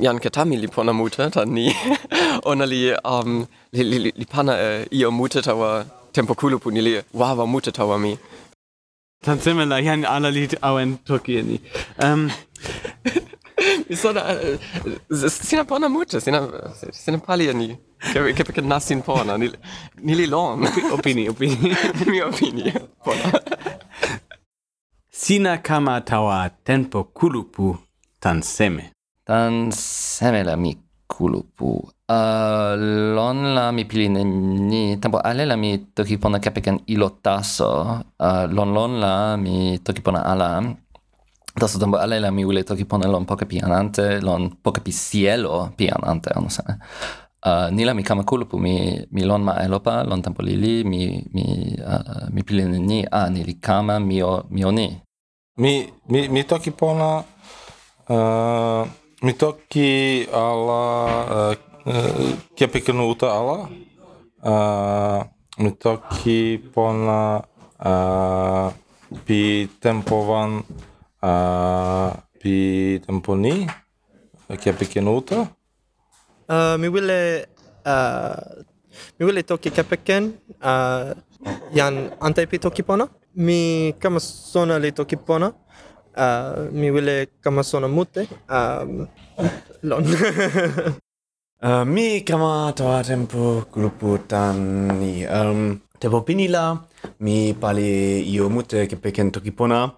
jan 0.02 0.18
ketami 0.24 0.56
li 0.58 0.68
pona 0.76 0.92
mute 1.00 1.24
tan 1.36 1.48
ni. 1.56 1.66
ona 2.52 2.66
li, 2.66 2.82
um, 3.14 3.46
li, 3.76 3.84
li, 3.92 3.98
li, 4.04 4.12
li 4.20 4.26
pana 4.34 4.54
e 4.68 4.70
io 5.00 5.10
mute 5.12 5.40
tawa 5.48 5.70
tempo 6.16 6.34
kulupu 6.40 6.72
nili 6.72 6.94
wawa 7.14 7.46
mute 7.54 7.72
tawa 7.72 7.98
mi. 8.04 8.18
Tansemela 9.28 9.80
yan 9.84 10.06
ala 10.06 10.30
lit 10.32 10.56
awen 10.64 10.98
Turkieni. 11.06 11.60
Ähm 12.00 12.32
Sono, 14.02 14.20
eh, 14.20 14.58
sina 15.30 15.66
pona 15.66 15.90
mucha, 15.90 16.20
sina, 16.22 16.40
sina 16.92 17.18
pali 17.18 17.54
ni. 17.54 17.78
ke 18.00 18.34
ke 18.34 18.44
perché 18.44 18.62
nasci 18.62 18.96
pona, 19.04 19.36
ni, 19.38 19.52
ni 20.02 20.16
li 20.16 20.28
lon. 20.28 20.64
Opini, 20.92 21.28
opini. 21.28 21.76
Mi 22.12 22.22
opini, 22.22 22.72
pona. 23.04 23.42
Sina 25.12 25.58
kama 25.58 26.02
tawa 26.02 26.50
tempo 26.64 27.04
kulupu 27.04 27.78
tanseme. 28.22 28.92
Tanseme 29.26 30.44
la 30.44 30.56
mik 30.56 30.87
kulupu. 31.08 31.82
Uh, 32.08 32.72
lon 33.16 33.56
la 33.56 33.72
mi 33.72 33.84
pilin 33.84 34.16
ni 34.70 34.96
tampo 35.00 35.20
ale 35.20 35.44
la 35.48 35.56
mi 35.56 35.92
toki 35.96 36.20
pona 36.20 36.40
kepeken 36.40 36.84
ilo 36.88 37.10
taso. 37.24 38.04
Uh, 38.20 38.46
lon 38.52 38.70
lon 38.76 39.00
la 39.00 39.36
mi 39.36 39.80
toki 39.80 40.02
pona 40.04 40.22
ala. 40.24 40.62
Taso 41.58 41.80
tampo 41.80 41.98
ale 41.98 42.20
la 42.20 42.30
mi 42.32 42.44
ule 42.46 42.64
toki 42.64 42.86
pona 42.86 43.08
lon 43.08 43.26
poka 43.26 43.46
pianante, 43.46 44.22
lon 44.22 44.62
poke 44.62 44.80
pi 44.86 44.92
cielo 44.92 45.72
pianante, 45.76 46.30
ono 46.36 46.50
se. 46.50 46.64
Uh, 47.48 47.70
ni 47.72 47.86
la 47.86 47.94
mi 47.94 48.04
kama 48.04 48.24
kulupu, 48.24 48.60
mi, 48.60 49.00
mi 49.12 49.24
lon 49.24 49.42
ma 49.42 49.54
elopa, 49.64 50.04
lon 50.04 50.22
tampo 50.22 50.42
lili, 50.44 50.84
mi, 50.84 51.24
mi, 51.34 51.46
uh, 51.80 52.28
mi 52.34 52.44
pilin 52.44 52.76
ni, 52.86 53.06
a, 53.06 53.24
ah, 53.24 53.28
ni 53.30 53.44
li 53.48 53.56
kama, 53.56 54.00
mio, 54.00 54.46
mio 54.50 54.70
ni. 54.72 54.88
Mi, 55.58 55.88
mi, 56.10 56.28
mi 56.28 56.44
toki 56.44 56.72
pona... 56.72 57.24
Uh... 58.10 59.07
Mitoki 59.26 60.28
ala 60.30 60.84
kia 62.56 62.68
pekenu 62.70 63.10
uta 63.10 63.28
ala 63.34 63.58
mitoki 65.58 66.62
pona 66.74 67.42
pi 69.26 69.68
пи 69.82 70.64
pi 72.40 72.54
temponi 73.06 73.54
kia 74.62 74.74
pekenu 74.74 75.18
uta 75.18 75.48
Ми 76.82 76.88
wile 76.90 77.46
mi 79.20 79.26
wile 79.26 79.42
toki 79.44 79.70
kia 79.76 79.84
peken 79.84 80.24
yan 81.74 81.96
antai 82.22 82.46
pi 82.52 82.58
toki 82.60 82.84
pona 82.84 83.06
mi 83.46 83.94
kama 84.02 84.20
sona 84.20 84.78
li 84.84 84.92
toki 84.92 85.18
pona 85.28 85.48
uh, 86.18 86.72
mi 86.72 86.92
wile 86.92 87.28
kama 87.42 87.64
sona 87.64 87.88
mute. 87.88 88.28
Um, 88.50 89.08
lon. 89.84 90.04
Uh, 91.64 91.86
mi 91.94 92.22
kama 92.22 92.74
toa 92.76 93.04
tempo 93.04 93.64
grupu 93.72 94.18
tani 94.28 95.26
um, 95.28 95.80
tempo 96.00 96.22
pinila 96.22 96.64
mi 97.20 97.54
pali 97.54 98.22
io 98.34 98.50
mute 98.50 98.88
kepeken 98.88 99.32
toki 99.32 99.52
pona. 99.52 99.92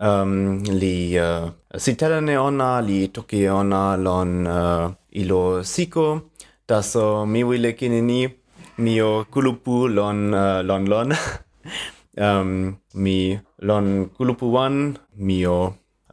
Um, 0.00 0.64
li 0.80 1.18
uh, 1.18 1.50
sitelane 1.76 2.38
ona 2.38 2.80
li 2.80 3.08
toki 3.08 3.48
ona 3.48 3.96
lon 3.96 4.46
uh, 4.46 4.90
ilo 5.10 5.62
siko. 5.62 6.06
Taso 6.66 7.26
mi 7.26 7.44
wile 7.44 7.72
kinini 7.78 8.20
mio 8.78 9.24
kulupu 9.30 9.88
lon 9.88 10.34
uh, 10.34 10.60
lon 10.62 10.84
lon. 10.92 11.08
um, 12.16 12.76
mi 12.94 13.38
lon 13.68 13.86
kulupu 14.14 14.46
wan, 14.54 14.96
mio 15.16 15.58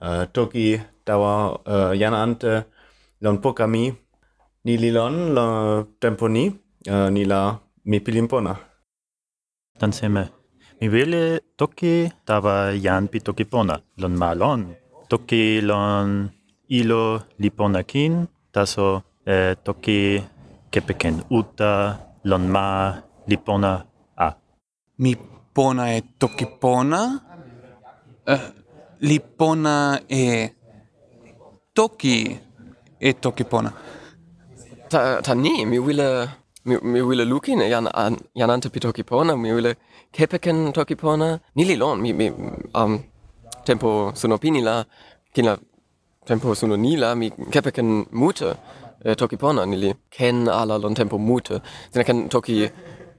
uh, 0.02 0.24
toki 0.34 0.80
tawa 1.06 1.34
uh, 1.74 1.94
yana 2.02 2.18
ante 2.26 2.54
lon 3.24 3.38
poka 3.44 3.66
mi 3.68 3.84
ni 4.66 4.74
li 4.78 4.90
lon 4.98 5.16
la 5.38 5.46
tempo 6.02 6.26
ni 6.28 6.44
uh, 6.94 7.10
ni 7.16 7.24
la 7.32 7.42
mi 7.90 7.98
pilimpona. 8.00 8.54
Tan 9.80 9.92
seme. 9.98 10.24
Mi 10.82 10.88
vele 10.94 11.24
toki 11.60 11.94
tawa 12.28 12.56
jan 12.86 13.04
pi 13.12 13.18
toki 13.20 13.46
pona. 13.52 13.76
Lon 14.02 14.14
malon. 14.22 14.62
Toki 15.10 15.44
lon 15.70 16.30
ilo 16.80 17.04
li 17.42 17.50
pona 17.58 17.82
kin. 17.92 18.14
Taso 18.54 18.88
eh, 19.26 19.54
toki 19.66 20.00
kepeken 20.72 21.16
uta 21.38 21.74
lon 22.30 22.44
ma 22.56 22.68
li 23.30 23.38
pona 23.46 23.74
a. 24.26 24.28
Mi 25.02 25.12
pona 25.58 25.84
e 25.98 26.02
tokipona, 26.20 27.02
uh, 28.28 28.34
eh, 28.34 28.42
li 29.10 29.18
pona 29.20 30.00
e 30.08 30.54
toki 31.74 32.18
e 33.00 33.14
tokipona. 33.14 33.74
Ta, 34.92 35.00
ta 35.26 35.34
ni, 35.34 35.66
mi 35.66 35.78
wile, 35.80 36.30
mi, 36.66 36.76
mi 36.92 37.02
wile 37.02 37.26
lukin 37.26 37.60
jan, 37.74 37.90
an, 38.04 38.14
jan 38.36 38.50
antepi 38.54 38.80
tokipona, 38.80 39.34
mi 39.36 39.50
wile 39.58 39.72
kepeken 40.16 40.72
tokipona, 40.78 41.40
ni 41.56 41.64
li 41.66 41.76
lon, 41.76 41.98
mi, 42.04 42.14
mi, 42.14 42.28
um, 42.80 42.94
tempo 43.66 44.12
sono 44.14 44.38
pinila, 44.38 44.86
kin 45.34 45.46
la 45.46 45.58
tempo 46.28 46.54
sono 46.54 46.76
nila, 46.76 47.16
mi 47.16 47.32
kepeken 47.54 48.06
mute, 48.12 48.50
eh, 49.04 49.16
tokipona, 49.16 49.66
ni 49.66 49.78
li 49.84 49.90
ken 50.10 50.48
ala 50.60 50.78
lon 50.78 50.94
tempo 50.94 51.18
mute, 51.18 51.62
sina 51.92 52.04
ken 52.04 52.30
toki 52.30 52.70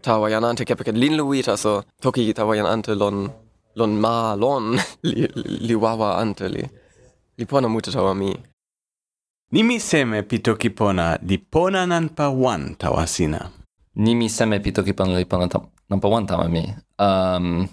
tawayanante 0.03 0.65
kepeken 0.65 0.97
lin 1.03 1.15
luita 1.17 1.57
so 1.57 1.83
toki 2.03 2.33
tawayanante 2.35 2.93
lon 2.95 3.31
lon 3.79 3.93
ma 4.05 4.35
lon 4.35 4.65
li, 5.09 5.27
li 5.67 5.75
wawa 5.75 6.19
ante 6.23 6.47
li 6.55 6.65
li 7.39 7.45
pona 7.51 7.69
muta 7.69 7.91
tawa 7.93 8.15
mi 8.15 8.33
Nimi 9.49 9.81
seme 9.81 10.29
pi 10.29 10.45
toki 10.45 10.69
pona 10.69 11.17
li 11.25 11.39
pona 11.41 11.87
nanpa 11.89 12.29
wan 12.29 12.77
tawa 12.77 13.07
sina. 13.09 13.41
Nimi 13.97 14.29
seme 14.29 14.61
pi 14.61 14.77
toki 14.77 14.93
pona 14.93 15.17
li 15.17 15.25
pona 15.25 15.49
tam, 15.49 15.65
nanpa 15.89 16.05
wan 16.13 16.29
tawa 16.29 16.45
mi. 16.53 16.69
Um, 17.01 17.65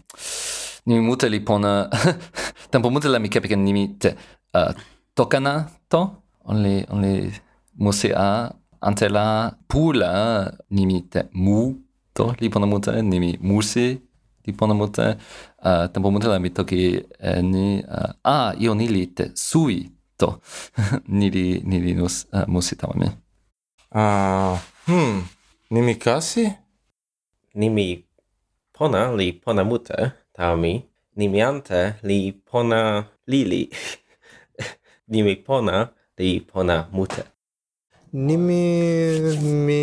nimi 0.87 1.01
mute 1.03 1.27
li 1.27 1.43
pona... 1.43 1.91
tempo 2.71 2.87
mute 2.89 3.11
la 3.11 3.19
mi 3.19 3.27
kepeken 3.27 3.59
nimi 3.59 3.99
te 3.99 4.15
uh, 4.55 4.71
tokana 5.15 5.67
to. 5.91 6.23
only 6.45 6.85
only 6.89 7.31
on 7.79 7.91
a 8.15 8.55
ante 8.81 9.09
la 9.09 9.51
pula 9.67 10.51
nimi 10.69 11.01
te 11.09 11.27
mu 11.33 11.73
toki 12.15 12.49
panamuta 12.49 13.01
nimi 13.01 13.37
musi 13.41 13.99
ti 14.43 14.53
panamuta 14.53 15.17
uh, 15.59 15.85
tampo 15.91 16.11
mutela 16.11 16.39
mi 16.39 16.49
toki 16.49 17.03
uh, 17.19 17.41
ni 17.43 17.83
uh, 17.83 18.11
ah, 18.23 18.53
io 18.59 18.73
nili 18.73 19.07
te 19.07 19.31
sui 19.33 19.91
to. 20.17 20.39
Nili 21.19 21.61
nili 21.65 21.93
nus 21.93 22.25
uh, 22.31 22.47
musi 22.47 22.75
tamami 22.75 23.11
uh, 23.91 24.55
hmm 24.87 25.27
nimi 25.69 25.95
kasi? 25.95 26.47
Nimi 27.55 28.05
pona 28.71 29.11
li 29.15 29.33
ponamuta 29.33 30.11
tamami 30.31 30.73
nimi 31.15 31.41
ante 31.41 31.99
li 32.03 32.31
pona 32.31 33.03
lili. 33.27 33.69
Nimi 35.11 35.35
pona 35.35 35.89
li 36.17 36.39
pona 36.39 36.87
muta 36.91 37.35
nimi 38.15 39.19
mi 39.43 39.81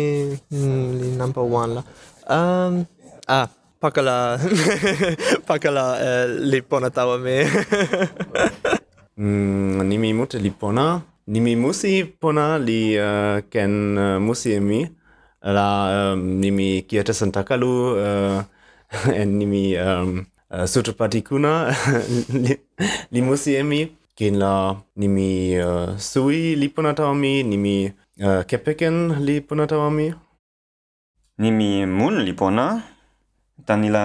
mm, 0.51 0.91
li 0.99 1.07
number 1.17 1.43
1 1.43 1.73
la. 1.75 1.83
Um, 2.23 2.87
ah, 3.27 3.51
pakala, 3.83 4.39
pakala 5.47 5.99
eh, 5.99 6.27
lipona 6.39 6.87
tawa 6.89 7.19
me. 7.19 7.43
mm, 9.19 9.83
nimi 9.83 10.13
mute 10.13 10.39
lipona, 10.39 11.01
nimi 11.27 11.55
musi 11.55 12.03
pona 12.05 12.57
li 12.57 12.95
uh, 12.99 13.43
ken 13.51 13.97
uh, 13.97 14.19
musi 14.23 14.53
emi, 14.55 14.87
la 15.43 16.13
um, 16.13 16.39
nimi 16.39 16.81
kieta 16.87 17.13
santakalu 17.13 17.99
uh, 17.99 18.39
en 19.19 19.35
nimi 19.37 19.75
um, 19.77 20.23
uh, 20.51 20.63
sutupatikuna 20.65 21.75
li, 22.31 22.55
li 23.11 23.21
musi 23.21 23.55
emi, 23.59 23.91
ken 24.15 24.39
la 24.39 24.75
nimi 24.95 25.59
uh, 25.59 25.97
sui 25.99 26.55
lipona 26.55 26.93
tawa 26.95 27.11
mi, 27.15 27.43
nimi 27.43 27.91
uh, 28.23 28.41
kepeken 28.47 29.19
lipona 29.27 29.67
tawa 29.67 29.91
mi 29.91 30.13
nimi 31.43 31.83
mun 31.85 32.23
li 32.23 32.33
pona, 32.33 32.65
tanila 33.67 34.03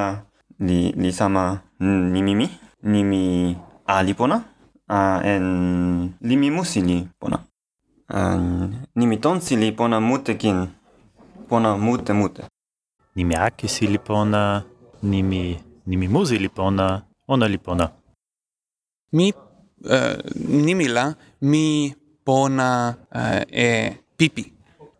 li, 0.66 0.90
li 1.02 1.10
sama 1.12 1.44
nimi 1.78 2.34
mi, 2.34 2.46
nimi 2.82 3.54
a 3.86 4.02
li 4.02 4.14
pona, 4.18 4.36
a 4.88 5.20
en 5.22 5.46
limi 6.20 6.50
musi 6.50 6.80
li 6.82 6.98
pona. 7.20 7.38
An, 8.08 8.42
nimi 8.98 9.16
tonsi 9.22 9.54
li 9.56 9.70
pona 9.78 10.00
mute 10.00 10.34
kin, 10.34 10.66
pona 11.48 11.76
mute 11.76 12.12
mute. 12.12 12.42
Nimi 13.14 13.34
akisi 13.46 13.86
li 13.86 13.98
pona, 13.98 14.42
nimi, 15.02 15.42
nimi 15.86 16.06
musi 16.08 16.38
li 16.38 16.48
pona, 16.48 16.86
ona 17.28 17.46
li 17.46 17.58
pona. 17.58 17.86
Mi 19.12 19.28
eh, 19.28 19.94
uh, 19.94 20.16
nimi 20.66 20.88
la, 20.88 21.14
mi 21.40 21.94
pona 22.24 22.96
uh, 23.14 23.42
e 23.46 23.68
pipi. 24.16 24.44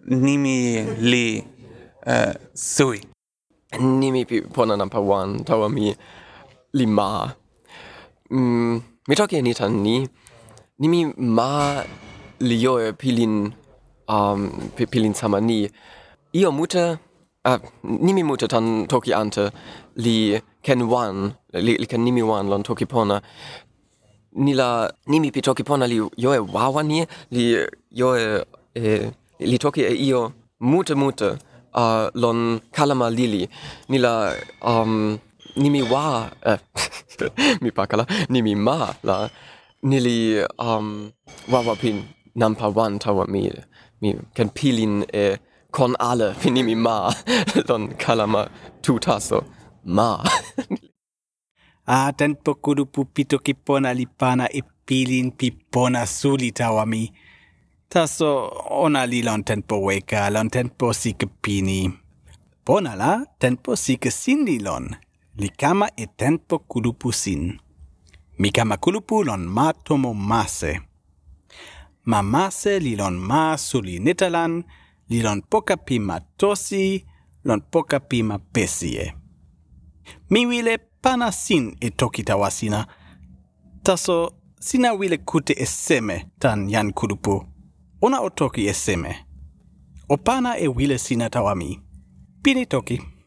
Nimi 0.07 0.57
li 1.11 1.58
uh, 2.09 2.33
sui. 2.55 3.01
Nimi 3.79 4.25
pi 4.29 4.37
nampa 4.81 5.01
wan 5.01 5.45
tawa 5.45 5.69
mi 5.69 5.95
lima. 6.73 7.09
Mm, 8.31 8.83
mi 9.09 9.15
toki 9.15 9.37
enitan 9.37 9.73
ni. 9.85 9.97
Nimi 10.81 11.01
ma 11.37 11.85
lioe 12.41 12.93
pilin 13.01 13.53
um, 14.09 14.41
pilin 14.93 15.15
samani. 15.15 15.69
Io 16.33 16.51
mute 16.53 16.99
uh, 17.45 17.59
nimi 17.85 18.23
mute 18.23 18.47
tan 18.49 18.87
toki 18.87 19.13
ante 19.13 19.45
li 19.97 20.41
ken 20.63 20.81
wan 20.93 21.35
li, 21.53 21.73
li 21.83 21.87
ken 21.87 22.03
nimi 22.05 22.23
wan 22.23 22.49
lon 22.51 22.63
toki 22.63 22.87
pona 22.93 23.17
nila 24.45 24.69
nimi 25.07 25.29
pi 25.35 25.41
toki 25.41 25.63
pona 25.69 25.87
li 25.93 25.99
yo 26.25 26.31
e 26.39 26.41
wawa 26.55 26.83
ni 26.91 26.99
li 27.35 27.45
yo 28.01 28.09
e, 28.17 28.45
e 28.75 29.11
li 29.51 29.59
toki 29.59 29.83
e 29.91 29.93
io 30.09 30.21
mute 30.61 30.95
mute 31.03 31.29
uh, 31.75 32.09
lon 32.15 32.61
kalama 32.73 33.11
lili. 33.11 33.49
Nila 33.89 34.35
um 34.63 35.19
nimi 35.57 35.83
wa 35.83 36.31
eh, 36.47 36.59
mi 37.63 37.71
pakala 37.71 38.07
nimi 38.29 38.55
ma 38.55 38.95
la 39.03 39.29
nili 39.83 40.45
um 40.59 41.13
wawa 41.53 41.75
pin 41.77 42.05
nampa 42.37 42.69
wan 42.77 42.99
tawa 42.99 43.27
mi 43.27 43.51
mi 44.01 44.15
ken 44.35 44.49
pilin 44.57 44.95
e 45.13 45.37
kon 45.77 45.93
alle 46.09 46.35
finimi 46.41 46.75
ma 46.87 46.97
lon 47.69 47.85
kalama 48.03 48.43
tutaso 48.83 49.39
ma. 49.85 50.09
A 51.97 52.13
ten 52.19 52.33
pokudu 52.45 52.85
pupito 52.87 53.39
kipona 53.47 53.91
lipana 53.99 54.47
e 54.59 54.61
pilin 54.87 55.31
pipona 55.39 56.07
suli 56.07 56.53
tawa 56.53 56.85
mi. 56.87 57.03
Tasso 57.89 58.53
ona 58.71 59.07
li 59.07 59.23
lon 59.23 59.45
tempo 59.45 59.77
weka, 59.81 60.31
lon 60.31 60.51
tempo 60.51 60.93
sike 60.93 61.27
pini. 61.27 61.91
Bona 62.67 62.95
la, 62.95 63.25
tempo 63.39 63.77
sike 63.77 64.11
sin 64.11 64.45
li 64.45 64.59
lon. 64.59 64.97
Li 65.39 65.49
kama 65.49 65.89
e 65.97 66.07
tempo 66.07 66.59
kulupu 66.59 67.13
sin. 67.13 67.59
Mi 68.39 68.51
kama 68.51 68.77
kulupu 68.77 69.25
lon 69.25 69.47
ma 69.47 69.73
tomo 69.73 70.13
mase. 70.15 70.81
Ma 72.05 72.23
mase 72.23 72.79
li 72.79 72.97
lon 72.97 73.17
ma 73.17 73.57
suli 73.57 73.99
netalan, 73.99 74.63
li 75.09 75.23
lon 75.23 75.41
poka 75.51 75.77
pi 75.77 75.99
ma 75.99 76.21
tosi, 76.37 77.05
lon 77.45 77.61
poka 77.71 78.01
pi 78.01 78.23
ma 78.23 78.39
pesie. 78.39 79.15
Mi 80.31 80.47
wile 80.47 80.79
pana 81.03 81.33
sin 81.33 81.77
e 81.81 81.91
toki 81.91 82.23
tawasina. 82.23 82.87
Taso, 83.83 84.33
sina 84.61 84.93
wile 84.93 85.17
kute 85.19 85.55
e 85.57 85.67
seme 85.67 86.27
tan 86.39 86.69
jan 86.69 86.93
kulupu. 86.93 87.58
Ona 88.01 88.21
o 88.21 88.31
toki 88.31 88.69
e 88.69 88.75
seme. 88.75 89.27
O 90.09 90.17
pana 90.17 90.57
e 90.59 90.69
wile 90.69 90.99
sina 90.99 91.31
tawami. 91.31 91.81
Pini 92.43 92.67
toki. 92.67 93.18